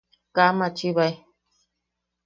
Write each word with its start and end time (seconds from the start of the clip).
Kaa 0.35 0.51
machibae. 0.57 1.13